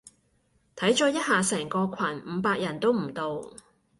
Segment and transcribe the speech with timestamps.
[0.75, 3.39] 睇咗一下成個群，五百人都唔到